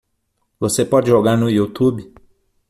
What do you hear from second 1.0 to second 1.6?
jogar no